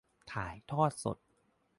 [0.33, 1.17] ถ่ายทอดสด